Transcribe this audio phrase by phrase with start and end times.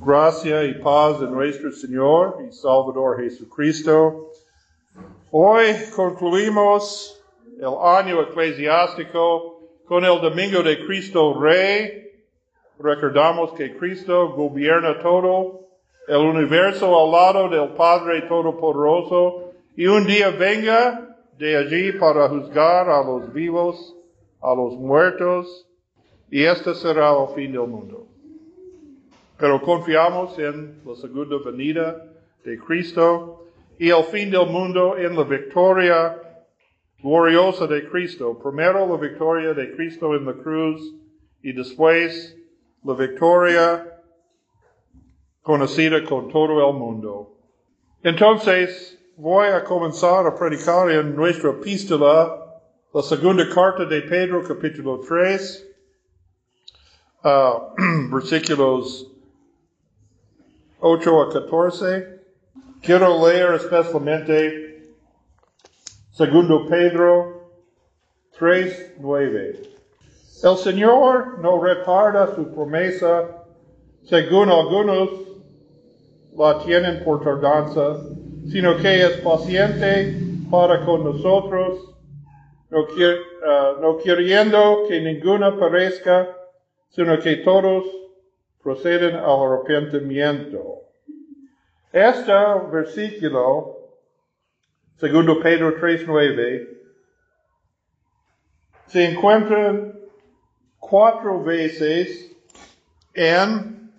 [0.00, 4.30] Gracia y paz de nuestro Señor y Salvador Jesucristo.
[5.32, 7.20] Hoy concluimos
[7.58, 12.12] el año eclesiástico con el Domingo de Cristo Rey.
[12.78, 15.66] Recordamos que Cristo gobierna todo
[16.06, 22.88] el universo al lado del Padre Todopoderoso y un día venga de allí para juzgar
[22.88, 23.96] a los vivos,
[24.40, 25.68] a los muertos,
[26.30, 28.07] y este será el fin del mundo.
[29.38, 32.04] Pero confiamos en la segunda venida
[32.44, 33.46] de Cristo
[33.78, 36.20] y el fin del mundo en la victoria
[37.00, 38.36] gloriosa de Cristo.
[38.42, 40.92] Primero la victoria de Cristo en la cruz
[41.42, 42.36] y después
[42.82, 44.02] la victoria
[45.42, 47.38] conocida con todo el mundo.
[48.02, 52.44] Entonces, voy a comenzar a predicar en nuestra epístola,
[52.92, 55.68] la segunda carta de Pedro, capítulo 3,
[57.22, 59.12] uh, versículos
[60.80, 62.20] 8 a 14.
[62.82, 64.94] Quiero leer especialmente
[66.12, 67.50] segundo Pedro
[68.38, 69.60] 3, 9.
[70.44, 73.44] El Señor no retarda su promesa,
[74.04, 75.10] según algunos
[76.36, 78.00] la tienen por tardanza,
[78.48, 80.16] sino que es paciente
[80.48, 81.96] para con nosotros,
[82.70, 82.86] no,
[83.80, 86.28] no queriendo que ninguna perezca,
[86.90, 87.84] sino que todos
[88.68, 90.82] proceden al arrepentimiento.
[91.90, 92.32] Este
[92.70, 93.78] versículo,
[94.98, 96.68] segundo Pedro 3.9,
[98.88, 99.94] se encuentra
[100.78, 102.30] cuatro veces
[103.14, 103.90] en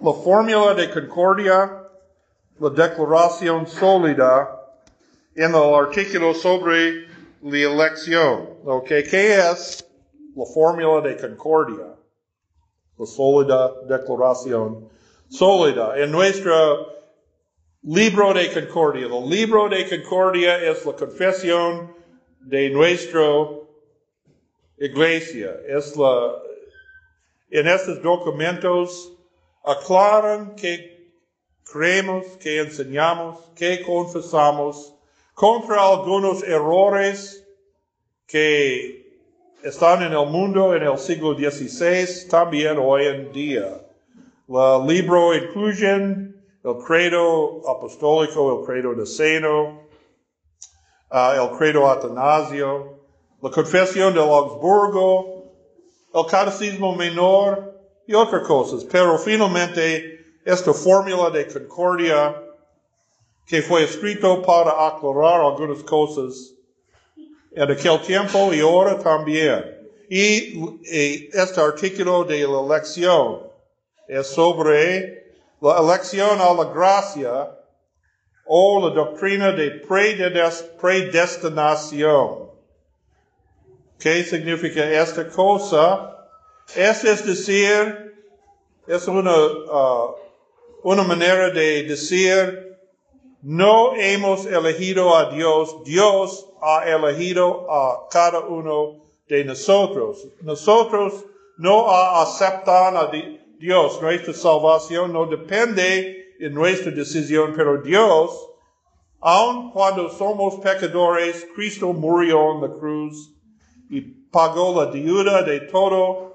[0.00, 1.84] la fórmula de concordia,
[2.58, 4.48] la declaración sólida,
[5.34, 7.06] en el artículo sobre
[7.42, 8.48] la elección.
[8.64, 9.86] Okay, ¿Qué es
[10.34, 11.99] la fórmula de concordia?
[13.00, 14.88] La sólida declaración
[15.28, 15.98] sólida.
[15.98, 16.86] En nuestro
[17.82, 21.94] libro de concordia, el libro de concordia es la confesión
[22.40, 23.22] de nuestra
[24.78, 25.56] iglesia.
[25.66, 26.42] Es la,
[27.50, 29.12] en estos documentos
[29.64, 31.10] aclaran que
[31.64, 34.94] creemos, que enseñamos, que confesamos
[35.32, 37.46] contra algunos errores
[38.26, 38.99] que
[39.62, 43.80] están en el mundo en el siglo XVI, también hoy en día.
[44.48, 49.82] El libro incluye el credo apostólico, el credo deceno,
[51.10, 53.00] uh, el credo atanasio,
[53.42, 55.44] la confesión del Augsburgo,
[56.14, 58.84] el catecismo menor y otras cosas.
[58.84, 62.34] Pero finalmente, esta fórmula de concordia
[63.46, 66.54] que fue escrito para aclarar algunas cosas
[67.52, 69.78] en aquel tiempo y ahora también.
[70.08, 73.42] Y, este artículo de la elección
[74.08, 77.56] es sobre la elección a la gracia
[78.46, 79.70] o la doctrina de
[80.80, 82.50] predestinación.
[83.98, 86.16] ¿Qué significa esta cosa?
[86.74, 88.14] Es, es decir,
[88.86, 90.16] es una, uh,
[90.82, 92.69] una manera de decir
[93.42, 98.96] no hemos elegido a Dios, Dios ha elegido a cada uno
[99.28, 100.26] de nosotros.
[100.42, 101.24] Nosotros
[101.56, 103.10] no aceptamos a
[103.58, 104.00] Dios.
[104.02, 108.30] Nuestra salvación no depende de nuestra decisión, pero Dios,
[109.20, 113.32] aun cuando somos pecadores, Cristo murió en la cruz
[113.88, 116.30] y pagó la deuda de toda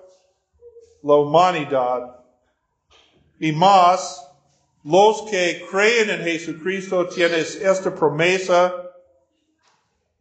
[1.03, 2.23] la humanidad.
[3.39, 4.25] Y más,
[4.85, 8.71] los que creen en Jesucristo tienen esta promesa.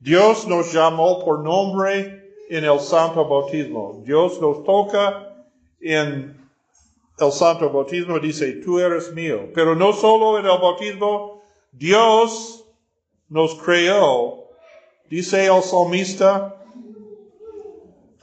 [0.00, 4.02] Dios nos llamó por nombre en el santo bautismo.
[4.06, 5.34] Dios nos toca
[5.80, 6.34] en
[7.18, 9.50] el santo bautismo, dice, tú eres mío.
[9.54, 12.64] Pero no solo en el bautismo, Dios
[13.28, 14.48] nos creó.
[15.10, 16.56] Dice el salmista,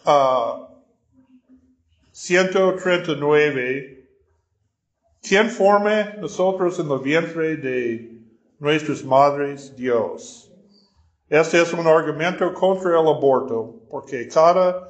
[0.08, 0.66] uh,
[2.12, 4.01] 139,
[5.22, 8.12] ¿Quién forme nosotros en el vientre de
[8.60, 9.76] nuestras madres?
[9.76, 10.52] Dios.
[11.30, 14.88] Este es un argumento contra el aborto, porque cada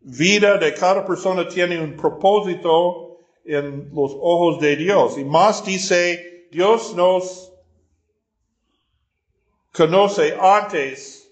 [0.00, 5.18] vida de cada persona tiene un propósito en los ojos de Dios.
[5.18, 7.52] Y más dice, Dios nos
[9.72, 11.28] conoce antes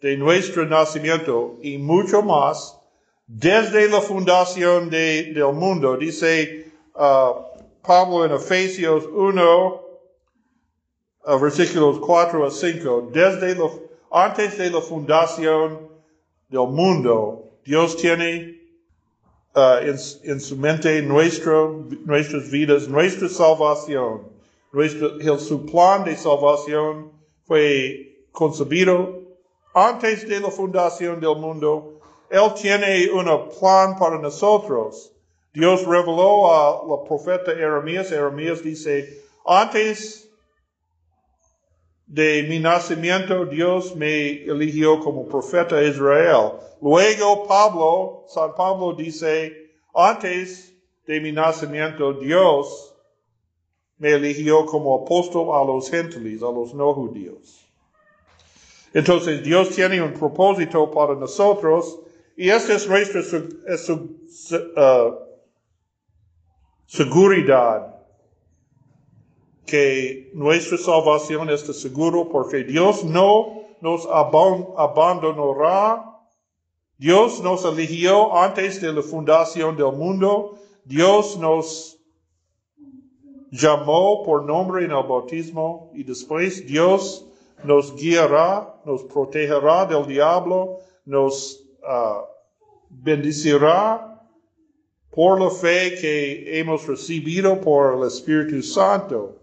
[0.00, 2.78] de nuestro nacimiento y mucho más
[3.26, 5.96] desde la fundación del mundo.
[5.98, 7.47] Dice, uh,
[7.88, 9.82] Pablo en Efesios 1,
[11.40, 13.56] versículos 4 a 5, desde
[14.10, 15.88] antes de la fundación
[16.50, 18.60] del mundo, Dios tiene
[19.56, 24.32] uh, en, en, su mente nuestro, nuestras vidas, nuestra salvación.
[24.70, 27.10] Nuestro, el, su plan de salvación
[27.46, 29.22] fue concebido
[29.72, 32.00] antes de la fundación del mundo.
[32.28, 33.24] Él tiene un
[33.58, 35.14] plan para nosotros.
[35.58, 38.10] Dios reveló a la profeta Jeremías.
[38.10, 40.30] Jeremías dice, antes
[42.06, 46.52] de mi nacimiento, Dios me eligió como profeta de Israel.
[46.80, 50.72] Luego Pablo, San Pablo dice, antes
[51.08, 52.94] de mi nacimiento, Dios
[53.96, 57.66] me eligió como apóstol a los gentiles, a los no judíos.
[58.94, 61.98] Entonces Dios tiene un propósito para nosotros
[62.36, 63.22] y esta es nuestra
[63.66, 65.27] es uh,
[66.88, 67.94] seguridad
[69.66, 76.04] que nuestra salvación está seguro porque Dios no nos abandonará.
[76.96, 80.58] Dios nos eligió antes de la fundación del mundo.
[80.84, 81.98] Dios nos
[83.50, 87.26] llamó por nombre en el bautismo y después Dios
[87.64, 92.22] nos guiará, nos protegerá del diablo, nos uh,
[92.88, 94.17] bendecirá
[95.10, 99.36] por la fe que hemos recibido por el Espíritu Santo.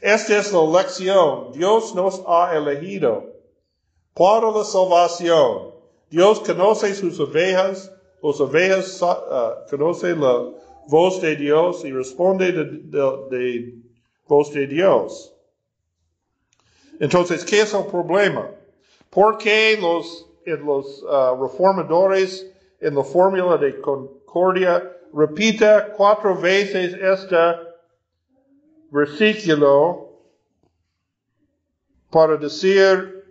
[0.00, 1.52] Esta es la lección.
[1.52, 3.26] Dios nos ha elegido
[4.14, 5.72] para la salvación.
[6.10, 10.50] Dios conoce sus ovejas, las ovejas uh, conoce la
[10.88, 13.74] voz de Dios y responde de, de, de
[14.26, 15.32] voz de Dios.
[16.98, 18.50] Entonces, ¿qué es el problema?
[19.10, 22.46] ¿Por qué los, en los uh, reformadores
[22.80, 27.60] en la fórmula de concordia repita cuatro veces esta
[28.90, 30.08] versículo
[32.10, 33.24] para decir,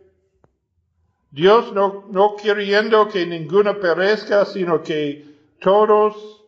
[1.31, 5.25] Dios no, no queriendo que ninguna perezca, sino que
[5.59, 6.45] todos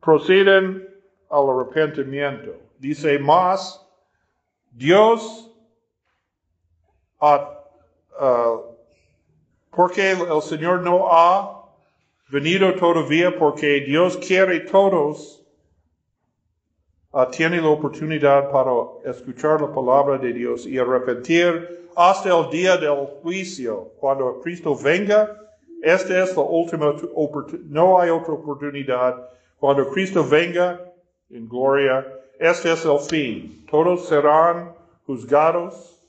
[0.00, 0.88] proceden
[1.30, 2.54] al arrepentimiento.
[2.78, 3.80] Dice más,
[4.70, 5.50] Dios,
[9.70, 11.61] porque el Señor no ha
[12.32, 15.44] venido todavía, porque Dios quiere todos
[17.12, 18.72] uh, la oportunidad para
[19.04, 23.92] escuchar la palabra de Dios y arrepentir hasta el día del juicio.
[24.00, 25.36] Cuando Cristo venga,
[25.82, 29.28] esta es la última oportunidad, no hay otra oportunidad.
[29.60, 30.80] Cuando Cristo venga
[31.28, 32.06] en gloria,
[32.40, 33.66] este es el fin.
[33.70, 34.72] Todos serán
[35.06, 36.00] juzgados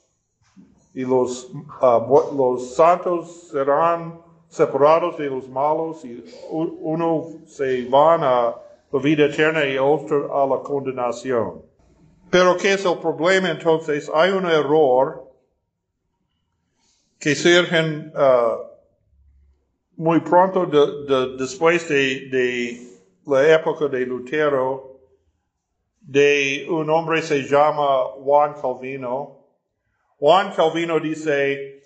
[0.93, 4.22] y los, uh, los santos serán
[4.53, 8.55] separados de los malos y uno se van a
[8.91, 11.63] la vida eterna y otro a la condenación.
[12.29, 14.11] Pero ¿qué es el problema entonces?
[14.13, 15.27] Hay un error
[17.19, 18.73] que surge uh,
[19.97, 20.67] muy pronto
[21.35, 22.89] después de,
[23.25, 24.99] la época de Lutero,
[25.99, 29.47] de un hombre se llama Juan Calvino.
[30.19, 31.81] Juan Calvino dice,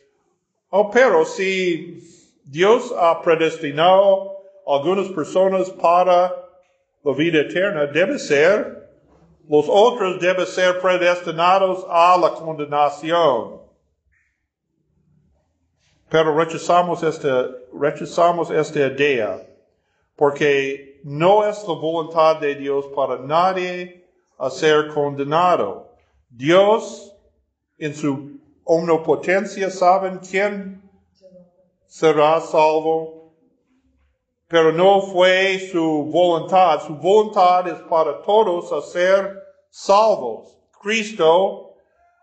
[0.69, 6.33] oh, pero si Dios ha predestinado algunas personas para
[7.03, 8.89] la vida eterna debe ser,
[9.49, 13.61] los otros deben ser predestinados a la condenación.
[16.09, 19.45] Pero rechazamos esta, rechazamos esta idea
[20.15, 24.05] porque no es la voluntad de Dios para nadie
[24.37, 25.89] a ser condenado.
[26.29, 27.13] Dios,
[27.77, 30.86] en su omnipotencia, saben quién
[31.87, 33.17] será salvo
[34.47, 36.81] pero no fue su voluntad.
[36.85, 40.57] Su voluntad es para todos a ser salvos.
[40.81, 41.73] Cristo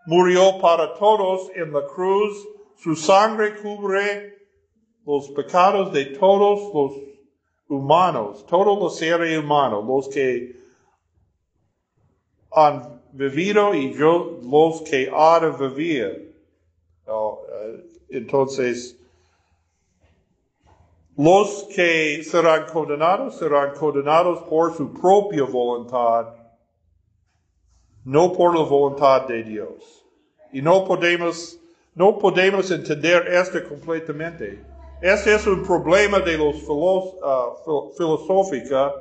[0.07, 2.47] murió para todos en la cruz.
[2.77, 4.35] Su sangre cubre
[5.05, 6.93] los pecados de todos los
[7.67, 10.55] humanos, todos los seres humanos, los que
[12.51, 16.35] han vivido y yo, los que han de vivir.
[17.07, 18.97] Eh, entonces,
[21.17, 26.35] los que serán condenados serán condenados por su propia voluntad,
[28.03, 30.05] no por la voluntad de Dios.
[30.51, 31.59] Y no podemos,
[31.93, 34.61] no podemos entender esto completamente.
[35.01, 38.93] Este es un problema de los uh, filosófica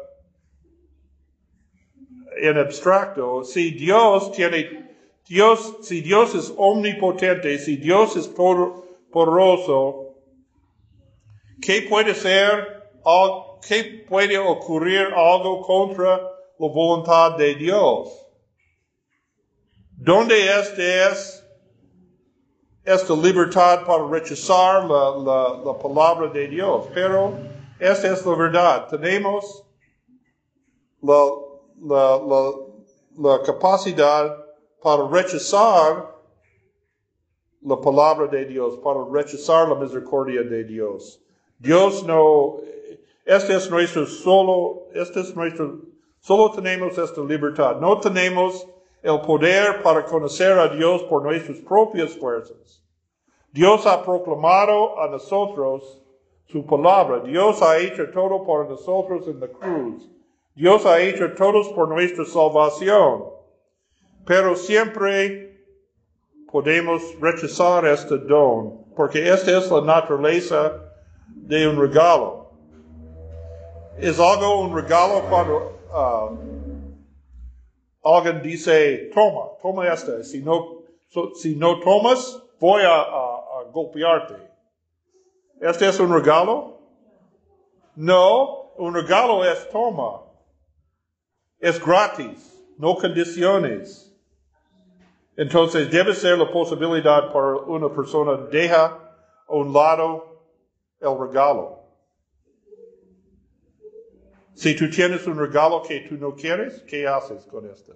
[2.36, 3.44] en abstracto.
[3.44, 10.03] Si Dios tiene, Dios, si Dios es omnipotente, si Dios es poderoso,
[11.64, 12.92] ¿Qué puede ser,
[13.66, 16.18] qué puede ocurrir algo contra
[16.58, 18.10] la voluntad de Dios?
[19.96, 21.42] ¿Dónde este es
[22.84, 26.86] esta libertad para rechazar la, la, la palabra de Dios?
[26.92, 27.32] Pero
[27.80, 28.88] esta es la verdad.
[28.88, 29.64] Tenemos
[31.00, 31.24] la,
[31.80, 32.52] la, la,
[33.16, 34.36] la capacidad
[34.82, 36.14] para rechazar
[37.62, 41.24] la palabra de Dios, para rechazar la misericordia de Dios.
[41.58, 42.56] Dios no,
[43.24, 45.78] este es nuestro solo, este es nuestro,
[46.20, 47.80] solo tenemos esta libertad.
[47.80, 48.66] No tenemos
[49.02, 52.82] el poder para conocer a Dios por nuestras propias fuerzas.
[53.52, 56.02] Dios ha proclamado a nosotros
[56.46, 57.20] su palabra.
[57.20, 60.10] Dios ha hecho todo por nosotros en la cruz.
[60.54, 63.24] Dios ha hecho todo por nuestra salvación.
[64.26, 65.54] Pero siempre
[66.50, 70.83] podemos rechazar este don, porque esta es la naturaleza
[71.28, 72.50] de un regalo.
[73.98, 76.36] Es algo un regalo cuando uh,
[78.02, 80.24] alguien dice, toma, toma esta.
[80.24, 80.82] Si no,
[81.34, 84.34] si no tomas, voy a, a golpearte.
[85.60, 86.80] ¿Este es un regalo?
[87.94, 90.22] No, un regalo es toma.
[91.60, 94.12] Es gratis, no condiciones.
[95.36, 98.86] Entonces debe ser la posibilidad para una persona deja
[99.48, 100.33] a un lado
[101.04, 101.80] el regalo.
[104.54, 107.92] Si tú tienes un regalo que tú no quieres, ¿qué haces con esto?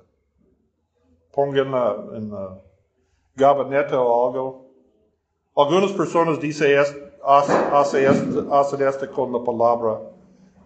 [1.33, 2.61] Ponga en la, en la
[3.37, 4.71] gabinete o algo.
[5.57, 6.79] Algunas personas dicen
[7.25, 10.01] hacen esto con la palabra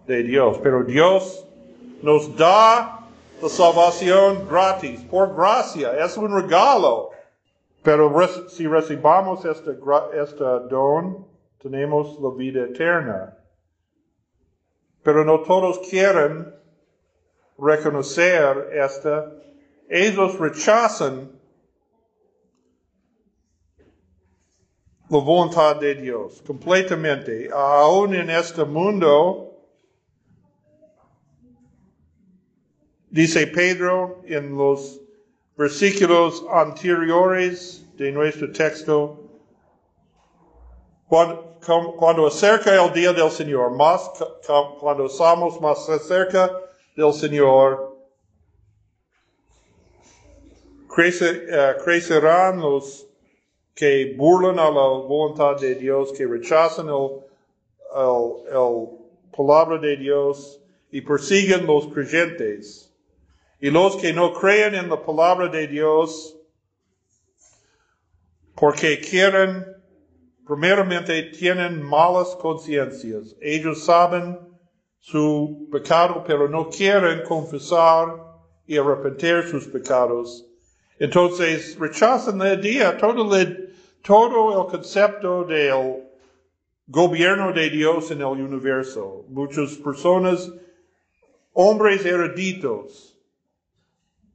[0.07, 1.47] de Dios, pero Dios
[2.03, 3.01] nos da
[3.41, 7.11] la salvación gratis, por gracia, es un regalo.
[7.83, 8.13] Pero
[8.49, 9.73] si recibamos este,
[10.15, 11.27] este don,
[11.63, 13.39] tenemos la vida eterna.
[15.03, 16.53] Pero no todos quieren
[17.59, 19.33] reconocer esta.
[19.89, 21.31] Ellos rechazan
[25.09, 27.51] la voluntad de Dios completamente.
[27.53, 29.53] Aún en este mundo,
[33.13, 34.99] Dice Pedro en los
[35.59, 39.29] versículos anteriores de nuestro texto,
[41.09, 41.52] cuando,
[41.97, 44.11] cuando acerca el día del Señor, más
[44.81, 46.51] cuando estamos más cerca
[46.97, 47.97] del Señor,
[50.99, 53.07] eh, crecerán los
[53.75, 57.23] que burlan a la voluntad de Dios, que rechazan el,
[57.95, 58.89] el, el
[59.35, 62.93] palabra de Dios y persiguen los creyentes.
[63.61, 66.37] Y los que no creen en la palabra de Dios,
[68.55, 69.65] porque quieren,
[70.47, 73.37] primeramente tienen malas conciencias.
[73.41, 74.39] Ellos saben
[74.99, 78.17] su pecado, pero no quieren confesar
[78.67, 80.47] y arrepentir sus pecados.
[80.99, 86.05] Entonces rechazan la idea, todo el, todo el concepto del
[86.87, 89.25] gobierno de Dios en el universo.
[89.29, 90.53] Muchas personas,
[91.53, 93.19] hombres eruditos,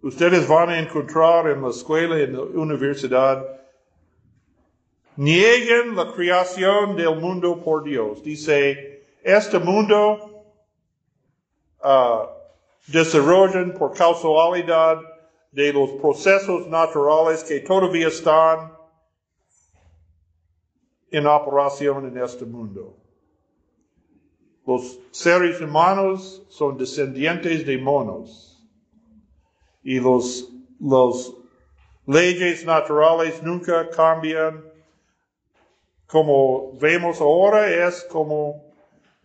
[0.02, 3.46] ustedes van a encontrar en la escuela, en la universidad,
[5.18, 8.24] nieguen la creación del mundo por Dios.
[8.24, 10.46] Dice, este mundo
[11.84, 12.28] uh,
[12.88, 15.02] desarrollan por causalidad
[15.52, 18.78] de los procesos naturales que todavía están
[21.12, 22.96] en operación en este mundo.
[24.66, 28.62] Los seres humanos son descendientes de monos
[29.82, 31.34] y los, los
[32.06, 34.67] leyes naturales nunca cambian.
[36.08, 38.64] Como vemos ahora es como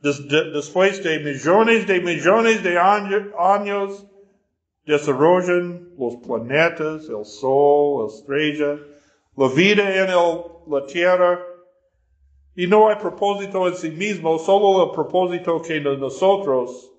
[0.00, 4.04] después de millones de millones de años
[4.84, 8.78] desarrollan los planetas, el sol, la estrella,
[9.36, 11.40] la vida en el, la tierra.
[12.56, 16.92] Y no hay propósito en sí mismo, solo el propósito que nosotros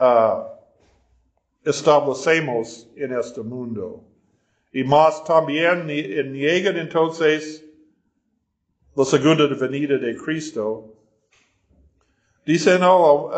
[0.00, 0.42] uh,
[1.64, 4.02] establecemos en este mundo.
[4.72, 7.64] Y más también niegan entonces
[8.94, 10.94] la segunda venida de Cristo.
[12.46, 13.30] Dice, no,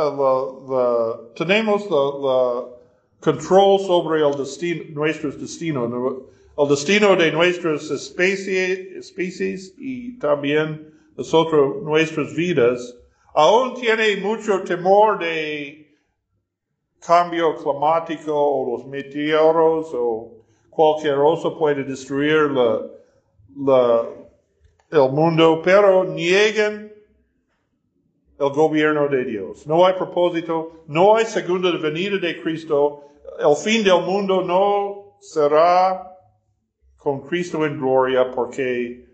[1.36, 2.74] tenemos el
[3.20, 5.92] control sobre el destino, nuestros destinos,
[6.56, 12.96] el destino de nuestras especies, especies y también nosotros, nuestras vidas.
[13.34, 15.96] Aún tiene mucho temor de
[17.04, 20.43] cambio climático o los meteoros o
[20.74, 24.08] cualquier cosa puede destruir la,
[24.90, 26.92] el mundo, pero niegan
[28.38, 29.66] el gobierno de Dios.
[29.66, 33.04] No hay propósito, no hay segunda venida de Cristo.
[33.38, 36.10] El fin del mundo no será
[36.98, 39.06] con Cristo en gloria porque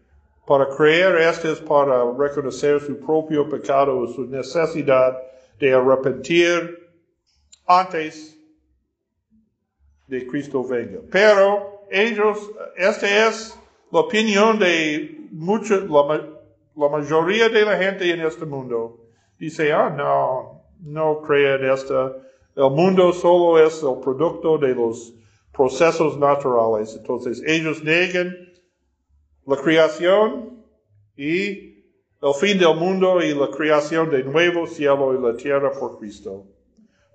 [0.46, 5.16] para creer este es para reconocer su propio pecado, su necesidad
[5.58, 6.78] de arrepentir
[7.66, 8.39] antes
[10.10, 10.98] de Cristo venga.
[11.10, 13.56] Pero ellos, esta es
[13.92, 16.28] la opinión de mucha, la,
[16.76, 18.98] la mayoría de la gente en este mundo.
[19.38, 22.12] Dice, ah, no, no creen esta.
[22.56, 25.14] El mundo solo es el producto de los
[25.52, 26.96] procesos naturales.
[26.96, 28.36] Entonces ellos niegan
[29.46, 30.64] la creación
[31.16, 31.84] y
[32.20, 36.44] el fin del mundo y la creación de nuevo cielo y la tierra por Cristo,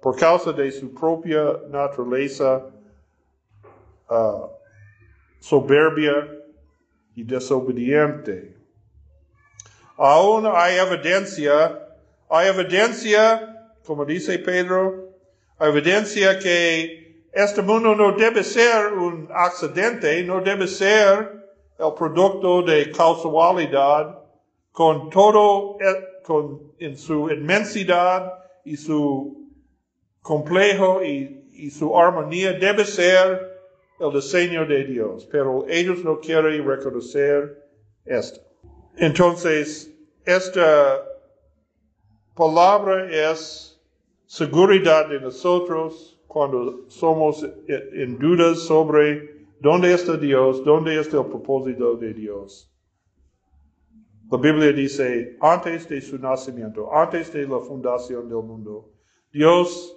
[0.02, 2.72] por causa de su propia naturaleza
[4.10, 4.48] uh,
[5.40, 6.28] soberbia
[7.16, 8.56] y desobediente.
[9.98, 11.80] Aún hay evidencia,
[12.30, 15.10] hay evidencia, como dice Pedro,
[15.58, 21.46] hay evidencia que este mundo no debe ser un accidente, no debe ser
[21.80, 24.20] el producto de causalidad
[24.72, 28.34] con todo, eh, con, en su inmensidad
[28.66, 29.50] y su
[30.22, 33.55] complejo y, y su armonía debe ser
[34.00, 37.70] el diseño de Dios, pero ellos no quieren reconocer
[38.06, 38.42] esto.
[38.98, 39.92] Entonces,
[40.26, 41.04] esta
[42.36, 43.80] palabra es
[44.26, 51.96] seguridad de nosotros cuando somos en dudas sobre dónde está Dios, dónde está el propósito
[51.96, 52.72] de Dios.
[54.30, 58.92] La Biblia dice, antes de su nacimiento, antes de la fundación del mundo,
[59.32, 59.96] Dios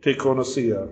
[0.00, 0.88] te conocía.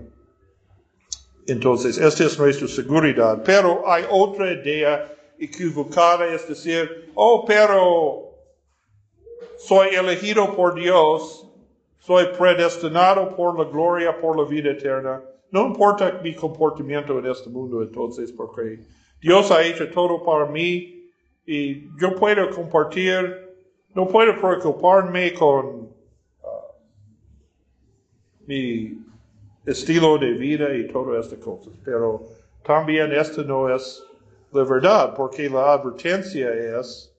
[1.46, 3.42] Entonces, esta es nuestra seguridad.
[3.44, 8.30] Pero hay otra idea equivocada, es decir, oh, pero
[9.58, 11.46] soy elegido por Dios,
[11.98, 15.22] soy predestinado por la gloria, por la vida eterna.
[15.50, 18.80] No importa mi comportamiento en este mundo, entonces, porque
[19.20, 21.10] Dios ha hecho todo para mí
[21.46, 23.54] y yo puedo compartir,
[23.94, 25.88] no puedo preocuparme con uh,
[28.46, 29.05] mi
[29.66, 31.72] estilo de vida y todas estas cosas.
[31.84, 32.22] Pero
[32.64, 34.02] también esto no es
[34.52, 36.48] la verdad, porque la advertencia
[36.80, 37.12] es,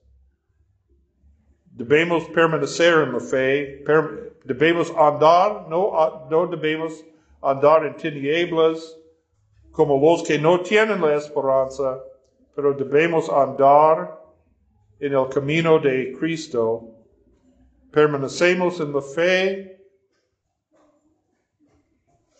[1.65, 3.83] debemos permanecer en la fe,
[4.43, 7.03] debemos andar, no, no debemos
[7.41, 8.97] andar en tinieblas
[9.71, 11.99] como los que no tienen la esperanza,
[12.55, 14.19] pero debemos andar
[14.99, 16.83] en el camino de Cristo.
[17.91, 19.76] Permanecemos en la fe,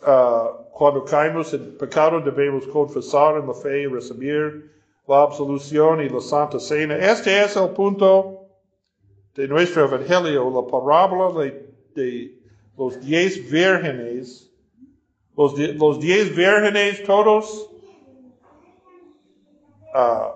[0.08, 4.72] uh, cuando caemos en pecado debemos confesar en la fe y recibir
[5.06, 6.96] la absolución y la santa cena.
[6.96, 8.46] Este es el punto
[9.34, 12.38] de nuestro evangelio, la parábola de, de
[12.76, 14.50] los diez vírgenes.
[15.36, 17.70] Los, los diez vírgenes todos
[19.94, 20.32] uh,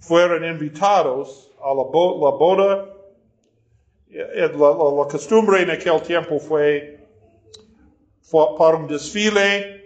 [0.00, 2.86] fueron invitados a la, la boda.
[4.10, 6.99] La, la, la costumbre en aquel tiempo fue
[8.30, 9.80] para un desfile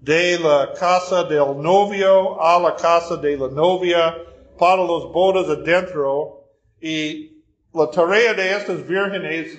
[0.00, 4.16] de la casa del novio a la casa de la novia
[4.58, 6.44] para los bodas adentro.
[6.80, 9.58] Y la tarea de estas vírgenes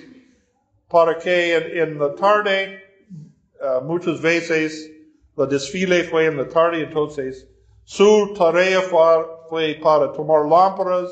[0.88, 2.80] para que en, la tarde
[3.60, 4.90] uh, muchas veces
[5.36, 7.46] la desfile fue en la tarde entonces
[7.84, 11.10] su tarea fue, fue para tomar lámparas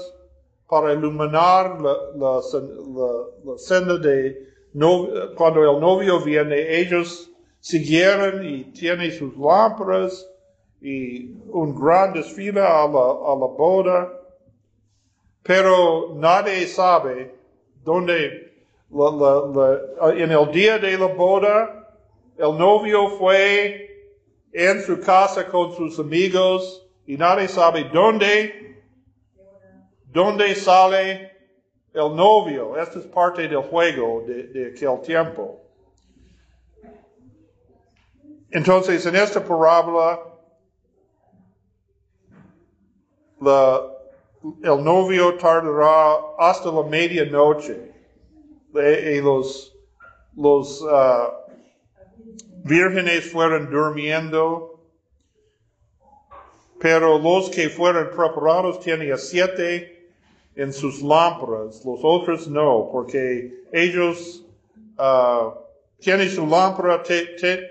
[0.69, 4.46] para iluminar la, la, la, la senda de
[5.37, 10.29] cuando el novio viene, ellos siguieron y tienen sus lámparas
[10.81, 14.13] y un gran desfile a la, a la boda,
[15.43, 17.35] pero nadie sabe
[17.83, 18.53] dónde,
[18.91, 21.95] en el día de la boda,
[22.37, 23.87] el novio fue
[24.53, 28.83] en su casa con sus amigos y nadie sabe dónde,
[30.13, 31.36] dónde sale
[31.97, 32.77] el novio.
[32.77, 35.63] Esta es parte del juego de, aquel tiempo.
[38.51, 40.21] Entonces, en esta parábola,
[44.63, 47.93] el novio tardará hasta la medianoche.
[48.75, 49.75] Y los,
[50.37, 51.33] los uh,
[52.63, 54.83] vírgenes fueron durmiendo,
[56.79, 59.96] pero los que fueron preparados tenían siete
[60.57, 64.45] en sus lámparas, los otros no, porque ellos
[64.99, 65.51] uh,
[65.99, 67.03] tienen su lámpara,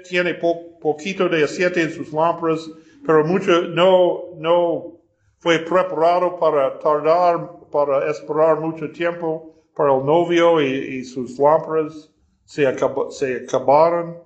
[0.07, 2.69] tiene poquito de aceite en sus lámparas,
[3.05, 4.93] pero mucho no, no
[5.39, 12.11] fue preparado para tardar, para esperar mucho tiempo para el novio y, sus lámparas
[12.45, 12.65] se,
[13.09, 14.17] se acabaron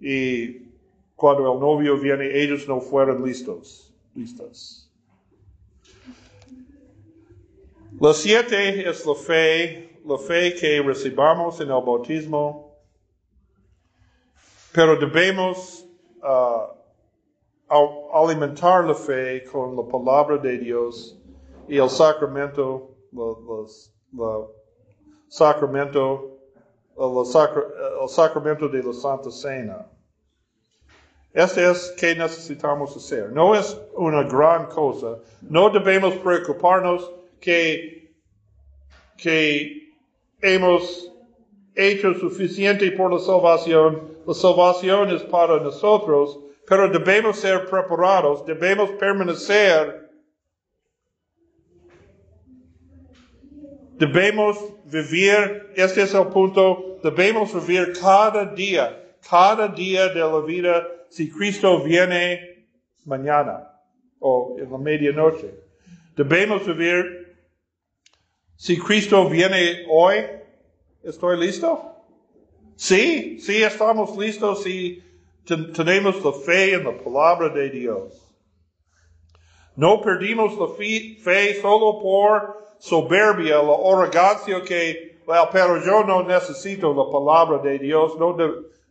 [0.00, 0.64] y
[1.14, 4.83] cuando el novio viene ellos no fueron listos, listas.
[8.04, 12.76] La siete es la fe, la fe que recibamos en el bautismo,
[14.74, 15.86] pero debemos
[16.22, 16.68] uh,
[18.12, 21.16] alimentar la fe con la palabra de Dios
[21.66, 22.94] y el sacramento,
[25.28, 26.36] sacramento,
[26.98, 27.62] el, sacra,
[28.02, 29.86] el sacramento de la Santa Cena.
[31.32, 33.32] Este es que necesitamos hacer.
[33.32, 35.20] No es una gran cosa.
[35.40, 37.10] No debemos preocuparnos
[37.44, 38.10] que,
[39.18, 39.92] que
[40.40, 41.12] hemos
[41.74, 44.14] hecho suficiente por la salvación.
[44.26, 50.10] La salvación es para nosotros, pero debemos ser preparados, debemos permanecer,
[53.98, 60.86] debemos vivir, este es el punto, debemos vivir cada día, cada día de la vida
[61.10, 62.66] si Cristo viene
[63.04, 63.68] mañana
[64.20, 65.64] o en la medianoche.
[66.16, 67.23] Debemos vivir,
[68.56, 70.16] si Cristo viene hoy,
[71.02, 71.94] ¿estoy listo?
[72.76, 75.02] Sí, sí estamos listos si
[75.44, 78.20] tenemos la fe en la palabra de Dios.
[79.76, 86.94] No perdimos la fe solo por soberbia, la arrogancia que, well, pero yo no necesito
[86.94, 88.12] la palabra de Dios,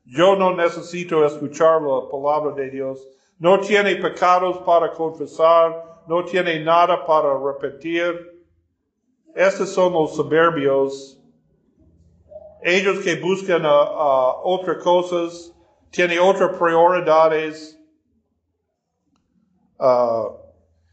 [0.06, 3.08] yo no necesito escuchar la palabra de Dios.
[3.40, 8.33] No tiene pecados para confesar, no tiene nada para repetir.
[9.36, 11.20] Estos son los soberbios.
[12.62, 15.54] Ellos que buscan otras cosas,
[15.90, 17.78] tienen otras prioridades
[19.80, 20.30] uh,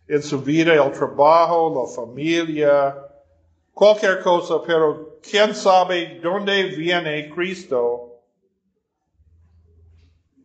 [0.09, 2.96] en su vida, el trabajo, la familia,
[3.72, 8.11] cualquier cosa, pero quién sabe dónde viene Cristo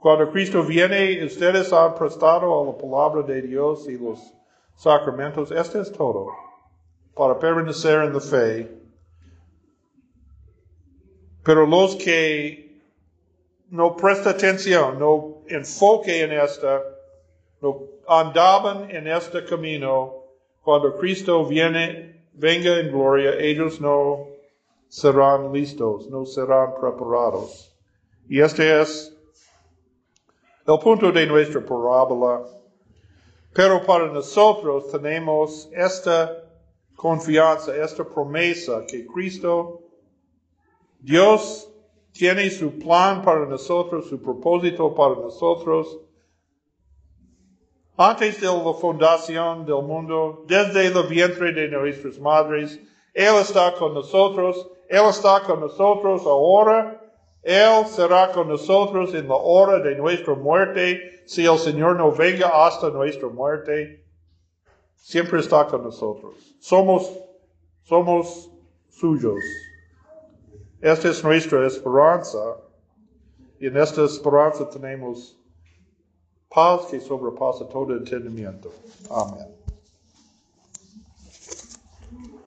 [0.06, 4.20] cuando Cristo viene, ustedes han prestado a la palabra de Dios y los
[4.76, 5.50] sacramentos.
[5.50, 6.45] Este es todo
[7.16, 8.72] para permanecer en la fe.
[11.44, 12.82] Pero los que
[13.70, 16.82] no prestan atención, no enfoque en esta,
[17.62, 20.24] no andaban en este camino,
[20.62, 24.28] cuando Cristo viene, venga en gloria, ellos no
[24.88, 27.72] serán listos, no serán preparados.
[28.28, 29.16] Y este es
[30.66, 32.44] el punto de nuestra parábola.
[33.54, 36.45] Pero para nosotros tenemos esta
[36.96, 39.82] confianza, esta promesa que Cristo,
[41.00, 41.70] Dios
[42.12, 46.00] tiene su plan para nosotros, su propósito para nosotros.
[47.98, 52.80] Antes de la fundación del mundo, desde el vientre de nuestras madres,
[53.14, 57.02] Él está con nosotros, Él está con nosotros ahora
[57.46, 62.66] él será con nosotros en la hora de nuestra muerte, si el Señor no venga
[62.66, 64.04] hasta nuestra muerte.
[65.06, 66.34] Siempre está con nosotros.
[66.60, 67.12] Somos,
[67.84, 68.50] somos
[68.90, 69.40] suyos.
[70.82, 72.58] Esta es nuestra esperanza.
[73.60, 75.38] Y en esta esperanza tenemos
[76.50, 78.72] paz que sobrepasa todo entendimiento.
[79.12, 79.65] Amén.